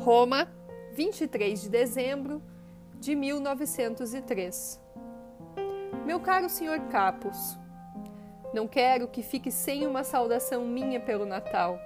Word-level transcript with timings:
Roma, 0.00 0.48
23 0.94 1.60
de 1.60 1.68
dezembro 1.68 2.42
de 2.98 3.14
1903. 3.14 4.80
Meu 6.06 6.18
caro 6.18 6.48
senhor 6.48 6.80
Capos, 6.88 7.58
não 8.54 8.66
quero 8.66 9.06
que 9.08 9.22
fique 9.22 9.52
sem 9.52 9.86
uma 9.86 10.02
saudação 10.02 10.64
minha 10.64 10.98
pelo 10.98 11.26
Natal, 11.26 11.78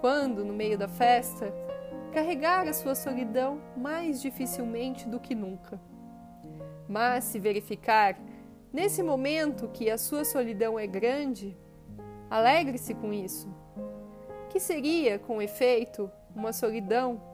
quando, 0.00 0.44
no 0.44 0.52
meio 0.52 0.78
da 0.78 0.86
festa, 0.86 1.52
carregar 2.12 2.68
a 2.68 2.72
sua 2.72 2.94
solidão 2.94 3.60
mais 3.76 4.22
dificilmente 4.22 5.08
do 5.08 5.18
que 5.18 5.34
nunca. 5.34 5.80
Mas 6.88 7.24
se 7.24 7.40
verificar, 7.40 8.16
nesse 8.72 9.02
momento, 9.02 9.66
que 9.66 9.90
a 9.90 9.98
sua 9.98 10.24
solidão 10.24 10.78
é 10.78 10.86
grande, 10.86 11.56
alegre-se 12.30 12.94
com 12.94 13.12
isso. 13.12 13.52
Que 14.48 14.60
seria, 14.60 15.18
com 15.18 15.42
efeito, 15.42 16.08
uma 16.36 16.52
solidão 16.52 17.31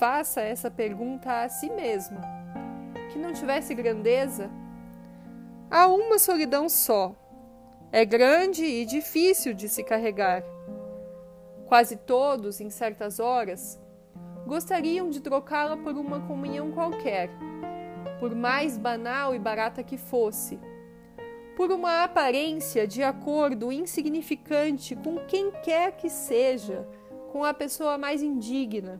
faça 0.00 0.40
essa 0.40 0.70
pergunta 0.70 1.42
a 1.42 1.48
si 1.50 1.68
mesmo. 1.68 2.18
Que 3.12 3.18
não 3.18 3.34
tivesse 3.34 3.74
grandeza? 3.74 4.50
Há 5.70 5.88
uma 5.88 6.18
solidão 6.18 6.70
só. 6.70 7.14
É 7.92 8.02
grande 8.06 8.64
e 8.64 8.86
difícil 8.86 9.52
de 9.52 9.68
se 9.68 9.84
carregar. 9.84 10.42
Quase 11.66 11.96
todos, 11.96 12.62
em 12.62 12.70
certas 12.70 13.20
horas, 13.20 13.78
gostariam 14.46 15.10
de 15.10 15.20
trocá-la 15.20 15.76
por 15.76 15.94
uma 15.94 16.26
comunhão 16.26 16.72
qualquer, 16.72 17.28
por 18.18 18.34
mais 18.34 18.78
banal 18.78 19.34
e 19.34 19.38
barata 19.38 19.82
que 19.82 19.98
fosse, 19.98 20.58
por 21.54 21.70
uma 21.70 22.04
aparência 22.04 22.86
de 22.86 23.02
acordo 23.02 23.70
insignificante 23.70 24.96
com 24.96 25.18
quem 25.26 25.50
quer 25.62 25.92
que 25.92 26.08
seja, 26.08 26.88
com 27.30 27.44
a 27.44 27.52
pessoa 27.52 27.98
mais 27.98 28.22
indigna 28.22 28.98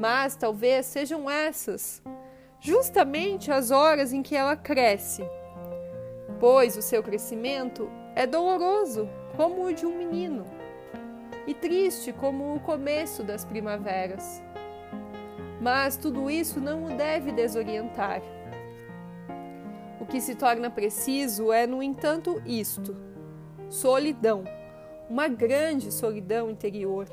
mas 0.00 0.34
talvez 0.34 0.86
sejam 0.86 1.28
essas 1.28 2.02
justamente 2.58 3.52
as 3.52 3.70
horas 3.70 4.14
em 4.14 4.22
que 4.22 4.34
ela 4.34 4.56
cresce, 4.56 5.22
pois 6.40 6.74
o 6.74 6.80
seu 6.80 7.02
crescimento 7.02 7.90
é 8.16 8.26
doloroso 8.26 9.06
como 9.36 9.66
o 9.66 9.74
de 9.74 9.84
um 9.84 9.98
menino 9.98 10.46
e 11.46 11.52
triste 11.52 12.14
como 12.14 12.54
o 12.54 12.60
começo 12.60 13.22
das 13.22 13.44
primaveras. 13.44 14.42
Mas 15.60 15.98
tudo 15.98 16.30
isso 16.30 16.62
não 16.62 16.86
o 16.86 16.96
deve 16.96 17.30
desorientar. 17.30 18.22
O 20.00 20.06
que 20.06 20.18
se 20.18 20.34
torna 20.34 20.70
preciso 20.70 21.52
é, 21.52 21.66
no 21.66 21.82
entanto, 21.82 22.42
isto: 22.46 22.96
solidão, 23.68 24.44
uma 25.10 25.28
grande 25.28 25.92
solidão 25.92 26.48
interior. 26.50 27.06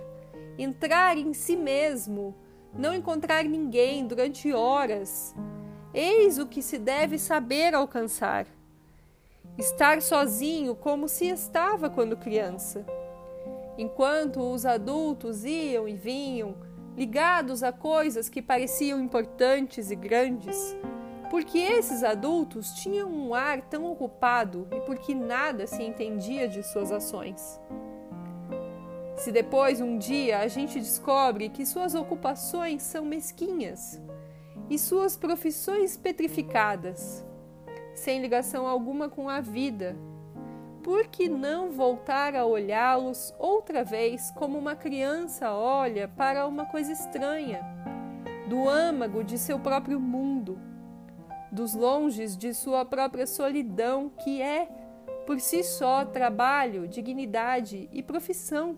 Entrar 0.57 1.17
em 1.17 1.33
si 1.33 1.57
mesmo 1.57 2.33
não 2.73 2.93
encontrar 2.93 3.43
ninguém 3.43 4.05
durante 4.05 4.53
horas. 4.53 5.35
Eis 5.93 6.37
o 6.37 6.45
que 6.45 6.61
se 6.61 6.77
deve 6.77 7.17
saber 7.17 7.73
alcançar. 7.73 8.45
Estar 9.57 10.01
sozinho 10.01 10.75
como 10.75 11.07
se 11.07 11.27
estava 11.27 11.89
quando 11.89 12.15
criança. 12.15 12.85
Enquanto 13.77 14.39
os 14.39 14.65
adultos 14.65 15.45
iam 15.45 15.87
e 15.87 15.93
vinham, 15.93 16.55
ligados 16.95 17.61
a 17.61 17.71
coisas 17.71 18.27
que 18.27 18.41
pareciam 18.41 18.99
importantes 18.99 19.91
e 19.91 19.95
grandes, 19.95 20.75
porque 21.29 21.59
esses 21.59 22.03
adultos 22.03 22.71
tinham 22.73 23.09
um 23.09 23.35
ar 23.35 23.61
tão 23.61 23.91
ocupado 23.91 24.67
e 24.71 24.81
porque 24.81 25.13
nada 25.13 25.67
se 25.67 25.83
entendia 25.83 26.47
de 26.47 26.63
suas 26.63 26.91
ações. 26.91 27.59
Se 29.17 29.31
depois, 29.31 29.81
um 29.81 29.97
dia, 29.97 30.39
a 30.39 30.47
gente 30.47 30.79
descobre 30.79 31.49
que 31.49 31.65
suas 31.65 31.95
ocupações 31.95 32.83
são 32.83 33.03
mesquinhas 33.03 33.99
e 34.69 34.77
suas 34.77 35.17
profissões 35.17 35.97
petrificadas, 35.97 37.25
sem 37.95 38.21
ligação 38.21 38.67
alguma 38.67 39.09
com 39.09 39.27
a 39.27 39.41
vida, 39.41 39.97
por 40.83 41.07
que 41.07 41.27
não 41.27 41.71
voltar 41.71 42.35
a 42.35 42.45
olhá-los 42.45 43.33
outra 43.39 43.83
vez 43.83 44.29
como 44.31 44.57
uma 44.57 44.75
criança 44.75 45.51
olha 45.51 46.07
para 46.07 46.45
uma 46.45 46.65
coisa 46.65 46.91
estranha, 46.91 47.61
do 48.47 48.69
âmago 48.69 49.23
de 49.23 49.39
seu 49.39 49.59
próprio 49.59 49.99
mundo, 49.99 50.61
dos 51.51 51.73
longes 51.73 52.37
de 52.37 52.53
sua 52.53 52.85
própria 52.85 53.25
solidão, 53.25 54.09
que 54.09 54.43
é, 54.43 54.69
por 55.25 55.39
si 55.39 55.63
só, 55.63 56.05
trabalho, 56.05 56.87
dignidade 56.87 57.89
e 57.91 58.03
profissão? 58.03 58.77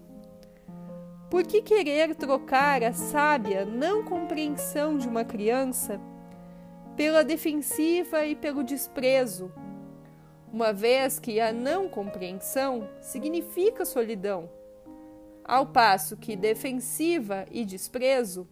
Por 1.29 1.43
que 1.43 1.61
querer 1.61 2.15
trocar 2.15 2.83
a 2.83 2.91
sábia 2.91 3.63
não 3.63 4.03
compreensão 4.03 4.97
de 4.97 5.07
uma 5.07 5.23
criança? 5.23 6.01
Pela 6.97 7.23
defensiva 7.23 8.25
e 8.25 8.35
pelo 8.35 8.63
desprezo, 8.63 9.51
uma 10.51 10.73
vez 10.73 11.19
que 11.19 11.39
a 11.39 11.53
não 11.53 11.87
compreensão 11.87 12.89
significa 12.99 13.85
solidão, 13.85 14.49
ao 15.45 15.67
passo 15.67 16.17
que 16.17 16.35
defensiva 16.35 17.45
e 17.51 17.63
desprezo 17.63 18.47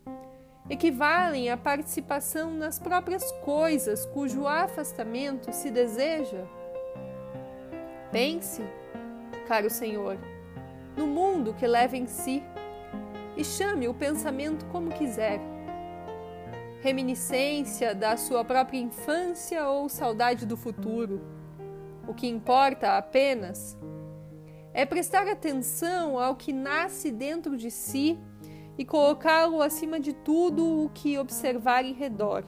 equivalem 0.69 1.49
à 1.49 1.57
participação 1.57 2.51
nas 2.51 2.77
próprias 2.77 3.31
coisas 3.44 4.05
cujo 4.05 4.45
afastamento 4.45 5.51
se 5.51 5.71
deseja? 5.71 6.45
Pense, 8.11 8.61
caro 9.47 9.69
Senhor, 9.69 10.17
no 10.95 11.07
mundo 11.07 11.55
que 11.55 11.65
leva 11.65 11.97
em 11.97 12.05
si 12.05 12.44
e 13.38 13.46
chame 13.46 13.88
o 13.88 13.94
pensamento 13.94 14.66
como 14.66 14.90
quiser. 14.90 15.40
Reminiscência 16.81 17.94
da 17.94 18.18
sua 18.18 18.44
própria 18.44 18.80
infância 18.80 19.68
ou 19.70 19.88
saudade 19.88 20.46
do 20.46 20.58
futuro. 20.58 21.22
O 22.08 22.14
que 22.14 22.28
importa 22.28 22.98
apenas 22.98 23.78
é 24.74 24.86
prestar 24.86 25.28
atenção 25.28 26.20
ao 26.20 26.36
que 26.36 26.52
nasce 26.52 27.12
dentro 27.12 27.56
de 27.56 27.70
si 27.70 28.18
e 28.78 28.84
colocá-lo 28.84 29.62
acima 29.62 30.00
de 30.00 30.14
tudo 30.14 30.86
o 30.86 30.90
que 30.90 31.18
observar 31.18 31.86
em 31.86 31.94
redor. 31.94 32.44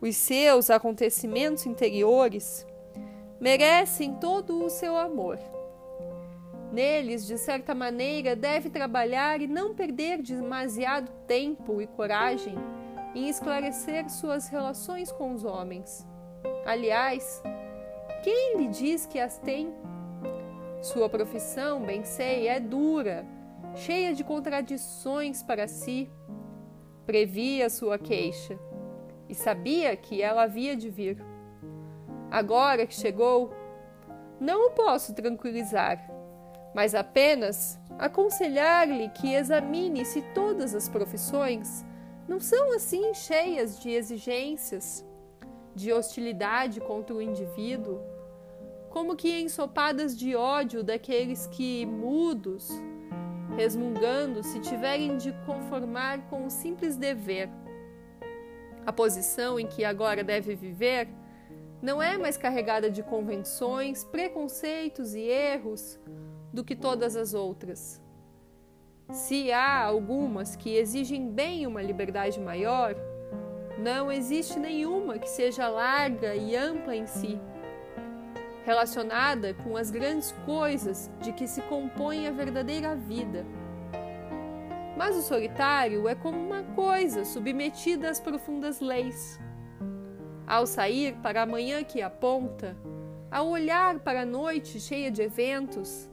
Os 0.00 0.16
seus 0.16 0.68
acontecimentos 0.70 1.64
interiores 1.64 2.66
merecem 3.40 4.14
todo 4.14 4.64
o 4.64 4.70
seu 4.70 4.96
amor. 4.96 5.38
Neles, 6.76 7.26
de 7.26 7.38
certa 7.38 7.74
maneira, 7.74 8.36
deve 8.36 8.68
trabalhar 8.68 9.40
e 9.40 9.46
não 9.46 9.74
perder 9.74 10.20
demasiado 10.20 11.10
tempo 11.26 11.80
e 11.80 11.86
coragem 11.86 12.54
em 13.14 13.30
esclarecer 13.30 14.10
suas 14.10 14.48
relações 14.48 15.10
com 15.10 15.32
os 15.32 15.42
homens. 15.42 16.06
Aliás, 16.66 17.42
quem 18.22 18.58
lhe 18.58 18.68
diz 18.68 19.06
que 19.06 19.18
as 19.18 19.38
tem? 19.38 19.72
Sua 20.82 21.08
profissão, 21.08 21.80
bem 21.80 22.04
sei, 22.04 22.46
é 22.46 22.60
dura, 22.60 23.24
cheia 23.74 24.12
de 24.12 24.22
contradições 24.22 25.42
para 25.42 25.66
si. 25.66 26.10
Previa 27.06 27.70
sua 27.70 27.98
queixa 27.98 28.58
e 29.30 29.34
sabia 29.34 29.96
que 29.96 30.20
ela 30.20 30.42
havia 30.42 30.76
de 30.76 30.90
vir. 30.90 31.24
Agora 32.30 32.86
que 32.86 32.92
chegou, 32.92 33.50
não 34.38 34.66
o 34.66 34.70
posso 34.72 35.14
tranquilizar 35.14 36.15
mas 36.76 36.94
apenas 36.94 37.80
aconselhar-lhe 37.98 39.08
que 39.08 39.32
examine 39.32 40.04
se 40.04 40.20
todas 40.34 40.74
as 40.74 40.90
profissões 40.90 41.82
não 42.28 42.38
são 42.38 42.74
assim 42.74 43.14
cheias 43.14 43.80
de 43.80 43.88
exigências, 43.88 45.02
de 45.74 45.90
hostilidade 45.90 46.78
contra 46.80 47.16
o 47.16 47.22
indivíduo, 47.22 47.98
como 48.90 49.16
que 49.16 49.40
ensopadas 49.40 50.14
de 50.18 50.36
ódio 50.36 50.84
daqueles 50.84 51.46
que, 51.46 51.86
mudos, 51.86 52.68
resmungando, 53.56 54.42
se 54.42 54.60
tiverem 54.60 55.16
de 55.16 55.32
conformar 55.46 56.28
com 56.28 56.44
o 56.44 56.50
simples 56.50 56.94
dever. 56.94 57.48
A 58.84 58.92
posição 58.92 59.58
em 59.58 59.66
que 59.66 59.82
agora 59.82 60.22
deve 60.22 60.54
viver 60.54 61.08
não 61.80 62.02
é 62.02 62.18
mais 62.18 62.36
carregada 62.36 62.90
de 62.90 63.02
convenções, 63.02 64.04
preconceitos 64.04 65.14
e 65.14 65.22
erros 65.22 65.98
do 66.56 66.64
que 66.64 66.74
todas 66.74 67.14
as 67.16 67.34
outras. 67.34 68.02
Se 69.10 69.52
há 69.52 69.82
algumas 69.82 70.56
que 70.56 70.74
exigem 70.74 71.30
bem 71.30 71.66
uma 71.66 71.82
liberdade 71.82 72.40
maior, 72.40 72.96
não 73.78 74.10
existe 74.10 74.58
nenhuma 74.58 75.18
que 75.18 75.28
seja 75.28 75.68
larga 75.68 76.34
e 76.34 76.56
ampla 76.56 76.96
em 76.96 77.06
si, 77.06 77.38
relacionada 78.64 79.52
com 79.52 79.76
as 79.76 79.90
grandes 79.90 80.32
coisas 80.46 81.10
de 81.20 81.30
que 81.30 81.46
se 81.46 81.60
compõe 81.62 82.26
a 82.26 82.32
verdadeira 82.32 82.96
vida. 82.96 83.44
Mas 84.96 85.14
o 85.14 85.20
solitário 85.20 86.08
é 86.08 86.14
como 86.14 86.38
uma 86.38 86.62
coisa 86.74 87.22
submetida 87.22 88.08
às 88.08 88.18
profundas 88.18 88.80
leis. 88.80 89.38
Ao 90.46 90.66
sair 90.66 91.16
para 91.16 91.42
a 91.42 91.46
manhã 91.46 91.84
que 91.84 92.00
aponta, 92.00 92.74
ao 93.30 93.46
olhar 93.46 93.98
para 93.98 94.22
a 94.22 94.26
noite 94.26 94.80
cheia 94.80 95.10
de 95.10 95.20
eventos, 95.20 96.08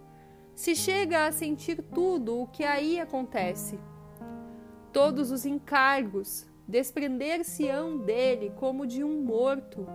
se 0.56 0.76
chega 0.76 1.26
a 1.26 1.32
sentir 1.32 1.82
tudo 1.94 2.42
o 2.42 2.48
que 2.48 2.64
aí 2.64 3.00
acontece. 3.00 3.80
Todos 4.92 5.32
os 5.32 5.46
encargos 5.46 6.46
desprender-se-ão 6.68 7.98
dele 7.98 8.54
como 8.58 8.86
de 8.86 9.04
um 9.04 9.22
morto, 9.22 9.88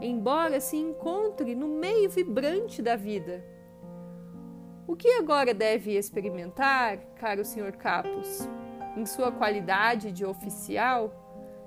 embora 0.00 0.60
se 0.60 0.76
encontre 0.76 1.54
no 1.54 1.68
meio 1.68 2.08
vibrante 2.08 2.80
da 2.80 2.96
vida. 2.96 3.44
O 4.86 4.94
que 4.94 5.08
agora 5.08 5.52
deve 5.52 5.96
experimentar, 5.96 6.98
caro 7.16 7.44
Sr. 7.44 7.76
Capus, 7.76 8.48
em 8.96 9.04
sua 9.04 9.32
qualidade 9.32 10.12
de 10.12 10.24
oficial, 10.24 11.12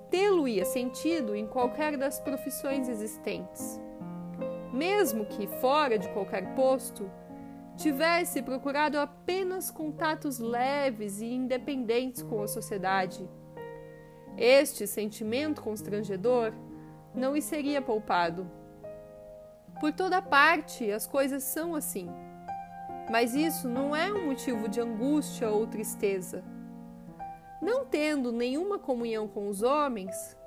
tê-lo-ia 0.09 0.63
sentido 0.63 1.35
em 1.35 1.45
qualquer 1.45 1.97
das 1.97 2.19
profissões 2.19 2.87
existentes. 2.87 3.79
Mesmo 4.73 5.25
que, 5.25 5.47
fora 5.47 5.99
de 5.99 6.07
qualquer 6.09 6.55
posto, 6.55 7.11
tivesse 7.79 8.41
procurado 8.41 8.99
apenas 8.99 9.71
contatos 9.71 10.37
leves 10.37 11.21
e 11.21 11.33
independentes 11.33 12.21
com 12.21 12.43
a 12.43 12.47
sociedade. 12.47 13.27
Este 14.37 14.85
sentimento 14.85 15.61
constrangedor 15.61 16.53
não 17.15 17.33
lhe 17.33 17.41
seria 17.41 17.81
poupado. 17.81 18.51
Por 19.79 19.93
toda 19.93 20.21
parte 20.21 20.91
as 20.91 21.07
coisas 21.07 21.43
são 21.43 21.73
assim. 21.73 22.09
Mas 23.09 23.33
isso 23.33 23.69
não 23.69 23.95
é 23.95 24.11
um 24.11 24.25
motivo 24.25 24.67
de 24.67 24.81
angústia 24.81 25.49
ou 25.49 25.65
tristeza. 25.65 26.43
Não 27.61 27.85
tendo 27.85 28.31
nenhuma 28.31 28.77
comunhão 28.77 29.25
com 29.25 29.47
os 29.47 29.63
homens, 29.63 30.37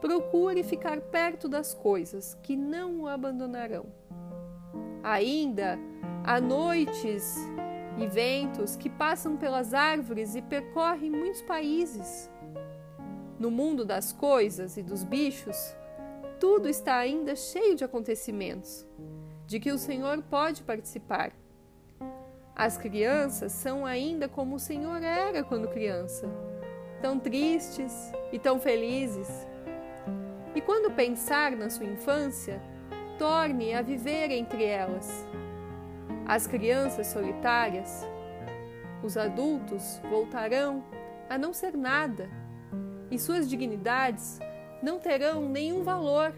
procure 0.00 0.62
ficar 0.62 1.00
perto 1.00 1.48
das 1.48 1.74
coisas 1.74 2.34
que 2.42 2.56
não 2.56 3.00
o 3.00 3.08
abandonarão. 3.08 3.86
Ainda 5.04 5.78
há 6.24 6.40
noites 6.40 7.36
e 7.96 8.08
ventos 8.08 8.74
que 8.74 8.90
passam 8.90 9.36
pelas 9.36 9.72
árvores 9.72 10.34
e 10.34 10.42
percorrem 10.42 11.10
muitos 11.10 11.42
países. 11.42 12.28
No 13.38 13.50
mundo 13.50 13.84
das 13.84 14.12
coisas 14.12 14.76
e 14.76 14.82
dos 14.82 15.04
bichos, 15.04 15.76
tudo 16.40 16.68
está 16.68 16.96
ainda 16.96 17.36
cheio 17.36 17.76
de 17.76 17.84
acontecimentos, 17.84 18.84
de 19.46 19.60
que 19.60 19.70
o 19.70 19.78
Senhor 19.78 20.20
pode 20.22 20.64
participar 20.64 21.32
as 22.56 22.78
crianças 22.78 23.50
são 23.50 23.84
ainda 23.84 24.28
como 24.28 24.54
o 24.54 24.60
Senhor 24.60 25.02
era 25.02 25.42
quando 25.42 25.66
criança, 25.66 26.28
tão 27.02 27.18
tristes 27.18 28.12
e 28.32 28.38
tão 28.38 28.60
felizes. 28.60 29.28
E 30.54 30.60
quando 30.60 30.94
pensar 30.94 31.50
na 31.50 31.68
sua 31.68 31.86
infância, 31.86 32.62
torne 33.18 33.74
a 33.74 33.82
viver 33.82 34.30
entre 34.30 34.64
elas. 34.64 35.26
As 36.26 36.46
crianças 36.46 37.08
solitárias, 37.08 38.06
os 39.02 39.16
adultos 39.16 40.00
voltarão 40.08 40.84
a 41.28 41.36
não 41.36 41.52
ser 41.52 41.76
nada, 41.76 42.30
e 43.10 43.18
suas 43.18 43.48
dignidades 43.48 44.38
não 44.82 44.98
terão 44.98 45.48
nenhum 45.48 45.82
valor 45.82 46.34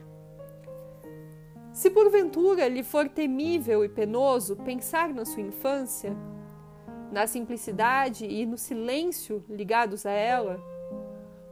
se 1.77 1.91
porventura 1.91 2.69
lhe 2.69 2.83
for 2.83 3.07
temível 3.07 3.85
e 3.85 3.89
penoso 3.91 4.57
pensar 4.57 5.13
na 5.13 5.27
sua 5.27 5.43
infância, 5.43 6.17
na 7.13 7.27
simplicidade 7.27 8.25
e 8.25 8.47
no 8.47 8.57
silêncio 8.57 9.45
ligados 9.47 10.07
a 10.07 10.11
ela, 10.11 10.59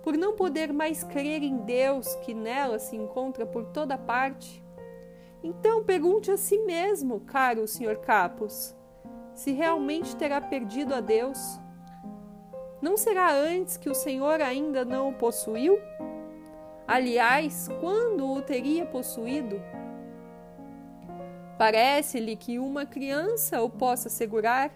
por 0.03 0.17
não 0.17 0.35
poder 0.35 0.73
mais 0.73 1.05
crer 1.05 1.43
em 1.43 1.59
Deus 1.59 2.15
que 2.25 2.33
nela 2.33 2.79
se 2.79 2.97
encontra 2.97 3.45
por 3.45 3.67
toda 3.67 3.99
parte, 3.99 4.64
então 5.45 5.85
pergunte 5.85 6.31
a 6.31 6.39
si 6.39 6.57
mesmo, 6.61 7.21
caro 7.21 7.69
Sr. 7.69 7.99
Capos, 7.99 8.75
se 9.35 9.53
realmente 9.53 10.17
terá 10.17 10.41
perdido 10.41 10.95
a 10.95 11.01
Deus. 11.01 11.61
Não 12.81 12.97
será 12.97 13.31
antes 13.31 13.77
que 13.77 13.91
o 13.91 13.95
Senhor 13.95 14.41
ainda 14.41 14.87
não 14.87 15.11
o 15.11 15.15
possuiu? 15.15 15.79
Aliás, 16.89 17.69
quando 17.79 18.27
o 18.27 18.41
teria 18.41 18.87
possuído? 18.87 19.61
Parece-lhe 21.59 22.37
que 22.37 22.59
uma 22.59 22.87
criança 22.87 23.61
o 23.63 23.69
possa 23.69 24.09
segurar, 24.09 24.73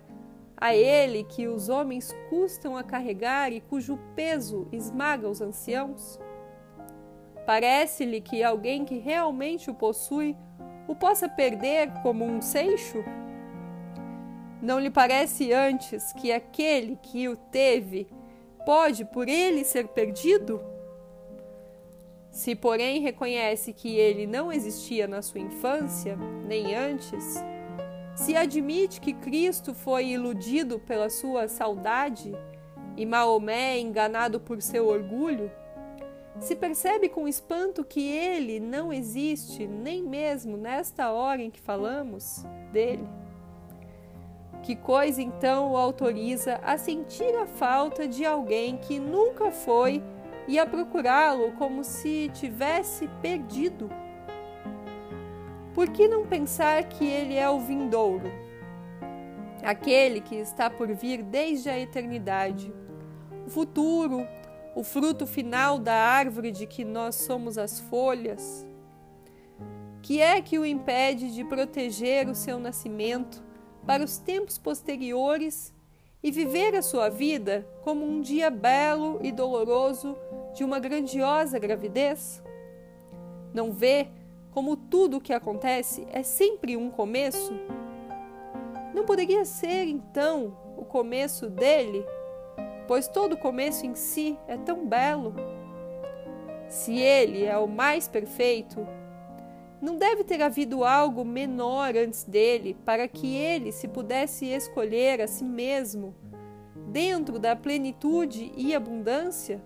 a 0.55 0.75
ele 0.75 1.25
que 1.25 1.49
os 1.49 1.71
homens 1.71 2.14
custam 2.29 2.76
a 2.76 2.82
carregar 2.82 3.53
e 3.53 3.61
cujo 3.61 3.99
peso 4.14 4.69
esmaga 4.71 5.29
os 5.29 5.41
anciãos? 5.41 6.21
Parece-lhe 7.47 8.21
que 8.21 8.43
alguém 8.43 8.85
que 8.85 8.99
realmente 8.99 9.71
o 9.71 9.75
possui 9.75 10.37
o 10.88 10.96
possa 10.96 11.29
perder 11.29 11.93
como 12.02 12.25
um 12.25 12.40
seixo? 12.40 13.05
Não 14.61 14.81
lhe 14.81 14.90
parece 14.90 15.52
antes 15.52 16.12
que 16.14 16.32
aquele 16.32 16.96
que 17.00 17.29
o 17.29 17.37
teve 17.37 18.08
pode 18.67 19.05
por 19.05 19.29
ele 19.29 19.62
ser 19.62 19.87
perdido? 19.88 20.61
Se, 22.31 22.55
porém, 22.55 23.00
reconhece 23.00 23.73
que 23.73 23.96
ele 23.96 24.26
não 24.26 24.52
existia 24.52 25.06
na 25.06 25.23
sua 25.23 25.40
infância, 25.40 26.17
nem 26.46 26.75
antes, 26.75 27.43
se 28.14 28.35
admite 28.35 29.00
que 29.00 29.12
Cristo 29.12 29.75
foi 29.75 30.08
iludido 30.08 30.79
pela 30.81 31.08
sua 31.08 31.49
saudade 31.49 32.32
e 32.96 33.06
Maomé 33.06 33.79
enganado 33.79 34.40
por 34.40 34.61
seu 34.61 34.88
orgulho, 34.88 35.50
se 36.40 36.55
percebe 36.55 37.08
com 37.08 37.26
espanto 37.26 37.85
que 37.85 38.00
ele 38.00 38.61
não 38.61 38.93
existe 38.93 39.67
nem 39.67 40.02
mesmo 40.02 40.56
nesta 40.56 41.11
hora 41.11 41.43
em 41.43 41.50
que 41.50 41.61
falamos 41.61 42.44
dele. 42.73 43.08
Que 44.62 44.76
coisa 44.76 45.23
então 45.23 45.73
o 45.73 45.76
autoriza 45.76 46.61
a 46.62 46.76
sentir 46.76 47.35
a 47.37 47.46
falta 47.46 48.06
de 48.06 48.25
alguém 48.25 48.76
que 48.76 48.99
nunca 48.99 49.50
foi 49.50 50.02
e 50.46 50.58
a 50.58 50.67
procurá-lo 50.67 51.52
como 51.52 51.85
se 51.85 52.31
tivesse 52.35 53.08
perdido. 53.20 53.90
Por 55.75 55.90
que 55.90 56.08
não 56.08 56.26
pensar 56.26 56.85
que 56.85 57.06
ele 57.06 57.35
é 57.35 57.49
o 57.49 57.61
vindouro, 57.61 58.31
aquele 59.62 60.20
que 60.20 60.35
está 60.37 60.69
por 60.69 60.88
vir 60.88 61.23
desde 61.23 61.69
a 61.69 61.79
eternidade, 61.79 62.73
o 63.46 63.50
futuro, 63.50 64.26
o 64.79 64.85
fruto 64.85 65.27
final 65.27 65.77
da 65.77 65.93
árvore 65.93 66.53
de 66.53 66.65
que 66.65 66.85
nós 66.85 67.17
somos 67.17 67.59
as 67.59 67.81
folhas? 67.81 68.65
Que 70.01 70.21
é 70.21 70.41
que 70.41 70.57
o 70.57 70.65
impede 70.65 71.35
de 71.35 71.43
proteger 71.43 72.29
o 72.29 72.35
seu 72.35 72.61
nascimento 72.61 73.43
para 73.85 74.05
os 74.05 74.19
tempos 74.19 74.57
posteriores 74.57 75.75
e 76.23 76.31
viver 76.31 76.76
a 76.76 76.83
sua 76.83 77.09
vida 77.09 77.67
como 77.83 78.07
um 78.07 78.21
dia 78.21 78.50
belo 78.50 79.19
e 79.21 79.33
doloroso 79.33 80.17
de 80.55 80.62
uma 80.62 80.79
grandiosa 80.79 81.59
gravidez? 81.59 82.41
Não 83.52 83.73
vê 83.73 84.07
como 84.52 84.76
tudo 84.76 85.17
o 85.17 85.21
que 85.21 85.33
acontece 85.33 86.07
é 86.12 86.23
sempre 86.23 86.76
um 86.76 86.88
começo? 86.88 87.52
Não 88.95 89.05
poderia 89.05 89.45
ser 89.45 89.88
então 89.88 90.57
o 90.76 90.85
começo 90.85 91.50
dele, 91.50 92.07
pois 92.88 93.07
todo 93.07 93.37
começo 93.37 93.85
em 93.85 93.95
si 93.95 94.38
é 94.49 94.57
tão 94.57 94.87
belo? 94.87 95.35
Se 96.68 96.97
ele 96.99 97.45
é 97.45 97.57
o 97.59 97.68
mais 97.68 98.09
perfeito, 98.09 98.88
não 99.80 99.97
deve 99.97 100.25
ter 100.25 100.42
havido 100.42 100.83
algo 100.85 101.25
menor 101.25 101.95
antes 101.95 102.25
dele 102.25 102.75
para 102.87 103.07
que 103.07 103.37
ele 103.37 103.71
se 103.73 103.87
pudesse 103.87 104.47
escolher 104.47 105.21
a 105.21 105.26
si 105.26 105.45
mesmo 105.45 106.14
dentro 106.88 107.38
da 107.38 107.54
plenitude 107.54 108.50
e 108.57 108.75
abundância? 108.75 109.62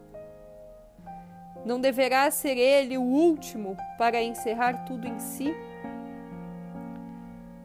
Não 1.65 1.81
deverá 1.81 2.29
ser 2.29 2.59
ele 2.59 2.99
o 2.99 3.03
último 3.03 3.77
para 3.97 4.21
encerrar 4.21 4.85
tudo 4.85 5.07
em 5.07 5.21
si? 5.21 5.55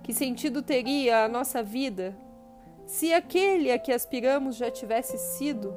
Que 0.03 0.13
sentido 0.13 0.61
teria 0.61 1.25
a 1.25 1.27
nossa 1.27 1.63
vida 1.63 2.15
se 2.87 3.13
aquele 3.13 3.71
a 3.71 3.77
que 3.77 3.91
aspiramos 3.91 4.55
já 4.55 4.71
tivesse 4.71 5.17
sido? 5.17 5.75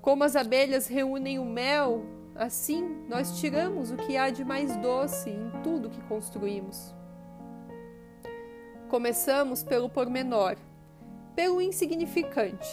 Como 0.00 0.22
as 0.22 0.36
abelhas 0.36 0.86
reúnem 0.86 1.38
o 1.38 1.44
mel, 1.44 2.04
assim 2.36 3.04
nós 3.08 3.40
tiramos 3.40 3.90
o 3.90 3.96
que 3.96 4.16
há 4.16 4.30
de 4.30 4.44
mais 4.44 4.76
doce 4.76 5.30
em 5.30 5.50
tudo 5.62 5.90
que 5.90 6.00
construímos. 6.02 6.94
Começamos 8.88 9.64
pelo 9.64 9.88
pormenor, 9.88 10.56
pelo 11.34 11.60
insignificante, 11.60 12.68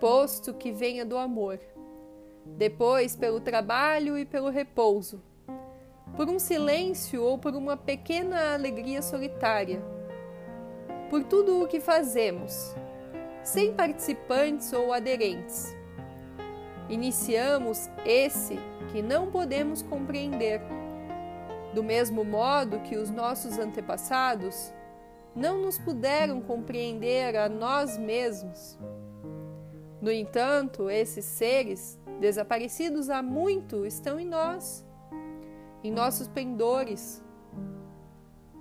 posto 0.00 0.52
que 0.54 0.72
venha 0.72 1.04
do 1.04 1.16
amor 1.16 1.60
depois 2.46 3.16
pelo 3.16 3.40
trabalho 3.40 4.18
e 4.18 4.24
pelo 4.24 4.50
repouso, 4.50 5.22
por 6.16 6.28
um 6.28 6.38
silêncio 6.38 7.22
ou 7.22 7.38
por 7.38 7.54
uma 7.54 7.76
pequena 7.76 8.54
alegria 8.54 9.02
solitária, 9.02 9.82
por 11.14 11.22
tudo 11.22 11.62
o 11.62 11.68
que 11.68 11.78
fazemos, 11.78 12.74
sem 13.44 13.72
participantes 13.72 14.72
ou 14.72 14.92
aderentes. 14.92 15.72
Iniciamos 16.88 17.88
esse 18.04 18.58
que 18.90 19.00
não 19.00 19.30
podemos 19.30 19.80
compreender, 19.80 20.60
do 21.72 21.84
mesmo 21.84 22.24
modo 22.24 22.80
que 22.80 22.96
os 22.96 23.12
nossos 23.12 23.60
antepassados 23.60 24.74
não 25.36 25.62
nos 25.62 25.78
puderam 25.78 26.40
compreender 26.40 27.36
a 27.36 27.48
nós 27.48 27.96
mesmos. 27.96 28.76
No 30.02 30.10
entanto, 30.10 30.90
esses 30.90 31.24
seres, 31.24 31.96
desaparecidos 32.18 33.08
há 33.08 33.22
muito, 33.22 33.86
estão 33.86 34.18
em 34.18 34.26
nós, 34.26 34.84
em 35.84 35.92
nossos 35.92 36.26
pendores, 36.26 37.22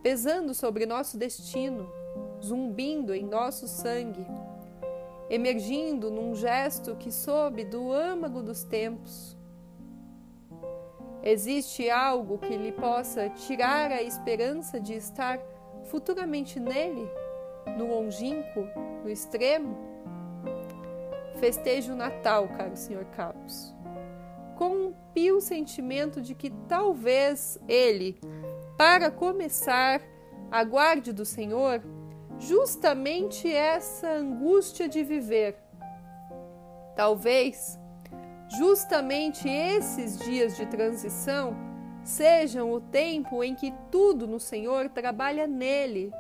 pesando 0.04 0.54
sobre 0.54 0.86
nosso 0.86 1.18
destino, 1.18 2.03
zumbindo 2.44 3.14
em 3.14 3.24
nosso 3.24 3.68
sangue, 3.68 4.26
emergindo 5.30 6.12
num 6.12 6.36
gesto 6.36 6.96
que 6.96 7.12
sobe 7.12 7.64
do 7.64 7.92
âmago 7.92 8.44
dos 8.44 8.64
tempos. 8.64 9.38
Existe 11.24 11.90
algo 11.90 12.38
que 12.38 12.58
lhe 12.58 12.74
possa 12.74 13.30
tirar 13.30 13.92
a 13.92 14.04
esperança 14.04 14.78
de 14.78 14.94
estar 14.94 15.40
futuramente 15.86 16.60
nele, 16.60 17.10
no 17.78 17.88
longínquo, 17.88 18.68
no 19.02 19.10
extremo? 19.10 19.78
Festeje 21.40 21.92
o 21.92 21.96
Natal, 21.96 22.50
caro 22.50 22.76
Sr. 22.76 23.06
Capos, 23.16 23.74
com 24.58 24.70
um 24.70 24.94
pio 25.14 25.40
sentimento 25.40 26.22
de 26.22 26.36
que 26.36 26.50
talvez 26.68 27.58
ele, 27.70 28.20
para 28.78 29.10
começar, 29.10 30.02
aguarde 30.52 31.14
do 31.14 31.26
Senhor 31.26 31.82
justamente 32.48 33.52
essa 33.52 34.10
angústia 34.10 34.88
de 34.90 35.04
viver. 35.04 35.56
Talvez 36.96 37.80
justamente 38.58 39.50
esses 39.50 40.20
dias 40.20 40.56
de 40.56 40.66
transição 40.66 41.56
sejam 42.04 42.72
o 42.72 42.82
tempo 42.82 43.44
em 43.44 43.56
que 43.56 43.74
tudo 43.90 44.28
no 44.28 44.40
Senhor 44.40 44.90
trabalha 44.90 45.48
nele. 45.48 46.14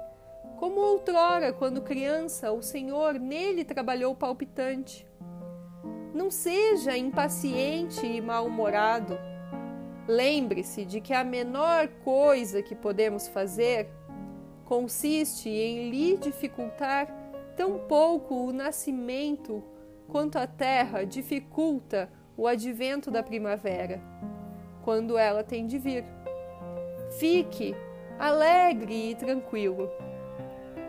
Como 0.57 0.79
outrora, 0.79 1.51
quando 1.51 1.81
criança, 1.81 2.51
o 2.51 2.61
Senhor 2.61 3.19
nele 3.19 3.65
trabalhou 3.65 4.15
palpitante. 4.15 5.05
Não 6.13 6.31
seja 6.31 6.97
impaciente 6.97 8.05
e 8.05 8.21
mal-humorado. 8.21 9.17
Lembre-se 10.07 10.85
de 10.85 11.01
que 11.01 11.13
a 11.13 11.23
menor 11.23 11.87
coisa 12.03 12.61
que 12.61 12.75
podemos 12.75 13.27
fazer 13.27 13.89
consiste 14.65 15.50
em 15.50 15.89
lhe 15.89 16.17
dificultar 16.17 17.08
tão 17.55 17.79
pouco 17.79 18.48
o 18.48 18.53
nascimento 18.53 19.63
quanto 20.08 20.38
a 20.38 20.48
terra 20.48 21.05
dificulta 21.05 22.10
o 22.36 22.48
advento 22.48 23.12
da 23.12 23.22
primavera, 23.22 24.01
quando 24.84 25.17
ela 25.17 25.43
tem 25.43 25.65
de 25.65 25.77
vir. 25.77 26.03
Fique 27.20 27.75
alegre 28.17 29.12
e 29.12 29.15
tranquilo. 29.15 29.89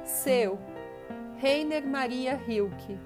Seu 0.05 0.59
Reiner 1.37 1.87
Maria 1.87 2.41
Hilke 2.47 2.99